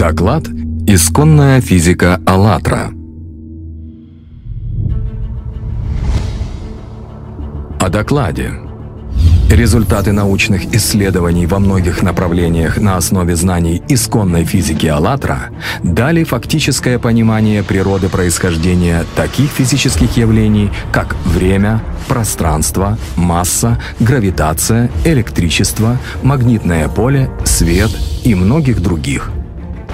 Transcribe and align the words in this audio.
Доклад 0.00 0.48
«Исконная 0.86 1.60
физика 1.60 2.22
АЛЛАТРА». 2.24 2.90
О 7.78 7.88
докладе. 7.90 8.52
Результаты 9.50 10.12
научных 10.12 10.74
исследований 10.74 11.44
во 11.44 11.58
многих 11.58 12.02
направлениях 12.02 12.78
на 12.78 12.96
основе 12.96 13.36
знаний 13.36 13.82
исконной 13.90 14.46
физики 14.46 14.86
АЛЛАТРА 14.86 15.50
дали 15.82 16.24
фактическое 16.24 16.98
понимание 16.98 17.62
природы 17.62 18.08
происхождения 18.08 19.04
таких 19.16 19.50
физических 19.50 20.16
явлений, 20.16 20.70
как 20.92 21.14
время, 21.26 21.82
пространство, 22.08 22.96
масса, 23.16 23.78
гравитация, 24.00 24.90
электричество, 25.04 25.98
магнитное 26.22 26.88
поле, 26.88 27.30
свет 27.44 27.90
и 28.24 28.34
многих 28.34 28.80
других– 28.80 29.30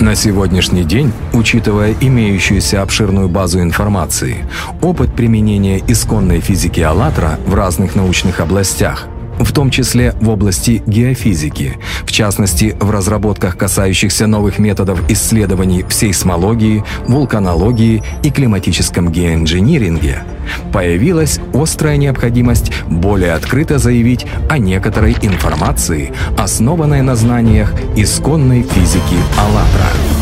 на 0.00 0.14
сегодняшний 0.14 0.84
день, 0.84 1.12
учитывая 1.32 1.94
имеющуюся 2.00 2.82
обширную 2.82 3.28
базу 3.28 3.60
информации, 3.60 4.46
опыт 4.82 5.14
применения 5.14 5.80
исконной 5.86 6.40
физики 6.40 6.80
«АЛЛАТРА» 6.80 7.40
в 7.46 7.54
разных 7.54 7.94
научных 7.94 8.40
областях 8.40 9.08
в 9.46 9.52
том 9.52 9.70
числе 9.70 10.12
в 10.20 10.28
области 10.28 10.82
геофизики, 10.86 11.78
в 12.04 12.10
частности 12.10 12.76
в 12.80 12.90
разработках, 12.90 13.56
касающихся 13.56 14.26
новых 14.26 14.58
методов 14.58 15.00
исследований 15.08 15.84
в 15.88 15.94
сейсмологии, 15.94 16.84
вулканологии 17.06 18.02
и 18.24 18.30
климатическом 18.30 19.10
геоинжиниринге, 19.10 20.24
появилась 20.72 21.38
острая 21.54 21.96
необходимость 21.96 22.72
более 22.88 23.34
открыто 23.34 23.78
заявить 23.78 24.26
о 24.50 24.58
некоторой 24.58 25.16
информации, 25.22 26.12
основанной 26.36 27.02
на 27.02 27.14
знаниях 27.14 27.72
исконной 27.96 28.62
физики 28.62 29.16
«АЛЛАТРА». 29.38 30.15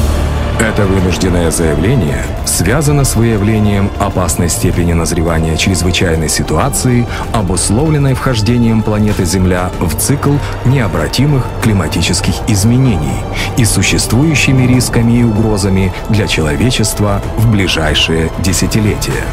Это 0.60 0.86
вынужденное 0.86 1.50
заявление 1.50 2.24
связано 2.44 3.04
с 3.04 3.16
выявлением 3.16 3.90
опасной 3.98 4.48
степени 4.48 4.92
назревания 4.92 5.56
чрезвычайной 5.56 6.28
ситуации, 6.28 7.06
обусловленной 7.32 8.14
вхождением 8.14 8.82
планеты 8.82 9.24
Земля 9.24 9.70
в 9.80 9.96
цикл 9.96 10.34
необратимых 10.64 11.44
климатических 11.62 12.34
изменений 12.48 13.20
и 13.56 13.64
существующими 13.64 14.66
рисками 14.66 15.20
и 15.20 15.24
угрозами 15.24 15.92
для 16.08 16.28
человечества 16.28 17.20
в 17.36 17.50
ближайшие 17.50 18.30
десятилетия. 18.38 19.24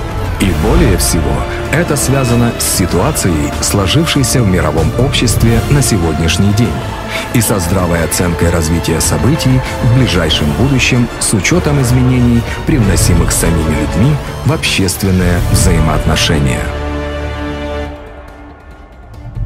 И 0.42 0.52
более 0.64 0.97
всего, 0.97 1.36
это 1.72 1.95
связано 1.95 2.52
с 2.58 2.64
ситуацией, 2.64 3.52
сложившейся 3.61 4.42
в 4.42 4.48
мировом 4.48 4.92
обществе 4.98 5.59
на 5.70 5.83
сегодняшний 5.83 6.52
день 6.53 6.73
и 7.36 7.42
со 7.42 7.59
здравой 7.59 8.03
оценкой 8.03 8.50
развития 8.50 9.00
событий 9.02 9.61
в 9.83 9.98
ближайшем 9.98 10.48
будущем 10.53 11.08
с 11.20 11.33
учетом 11.33 11.80
изменений, 11.81 12.42
привносимых 12.66 13.31
самими 13.31 13.75
людьми 13.81 14.16
в 14.45 14.52
общественные 14.52 15.39
взаимоотношения. 15.52 16.61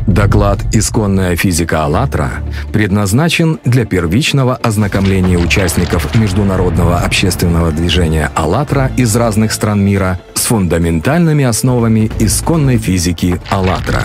Доклад 0.08 0.60
«Исконная 0.72 1.36
физика 1.36 1.84
АЛЛАТРА» 1.84 2.32
предназначен 2.72 3.60
для 3.66 3.86
первичного 3.86 4.56
ознакомления 4.56 5.38
участников 5.38 6.16
международного 6.16 7.00
общественного 7.00 7.72
движения 7.72 8.32
«АЛЛАТРА» 8.34 8.92
из 8.96 9.14
разных 9.16 9.52
стран 9.52 9.84
мира 9.84 10.20
с 10.46 10.48
фундаментальными 10.48 11.44
основами 11.44 12.12
исконной 12.20 12.78
физики 12.78 13.42
«АЛЛАТРА». 13.50 14.04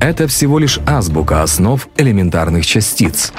Это 0.00 0.26
всего 0.26 0.58
лишь 0.58 0.80
азбука 0.88 1.44
основ 1.44 1.86
элементарных 1.96 2.66
частиц. 2.66 3.32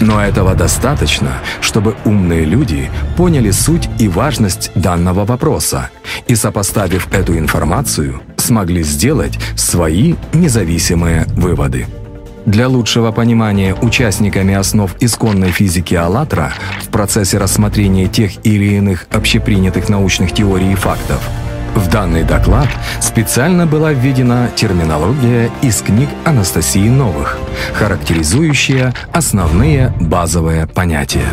Но 0.00 0.20
этого 0.20 0.56
достаточно, 0.56 1.34
чтобы 1.60 1.94
умные 2.04 2.46
люди 2.46 2.90
поняли 3.16 3.52
суть 3.52 3.88
и 4.00 4.08
важность 4.08 4.72
данного 4.74 5.24
вопроса 5.24 5.90
и, 6.26 6.34
сопоставив 6.34 7.12
эту 7.12 7.38
информацию, 7.38 8.20
смогли 8.38 8.82
сделать 8.82 9.38
свои 9.54 10.16
независимые 10.32 11.26
выводы. 11.36 11.86
Для 12.44 12.66
лучшего 12.66 13.12
понимания 13.12 13.72
участниками 13.72 14.52
основ 14.52 14.92
исконной 14.98 15.52
физики 15.52 15.94
«АЛЛАТРА» 15.94 16.54
в 16.82 16.88
процессе 16.88 17.38
рассмотрения 17.38 18.08
тех 18.08 18.44
или 18.44 18.74
иных 18.74 19.06
общепринятых 19.12 19.88
научных 19.88 20.32
теорий 20.32 20.72
и 20.72 20.74
фактов 20.74 21.22
в 21.74 21.88
данный 21.90 22.24
доклад 22.24 22.68
специально 23.00 23.66
была 23.66 23.92
введена 23.92 24.50
терминология 24.54 25.50
из 25.62 25.82
книг 25.82 26.08
Анастасии 26.24 26.88
Новых, 26.88 27.38
характеризующая 27.74 28.94
основные 29.12 29.92
базовые 30.00 30.66
понятия. 30.66 31.28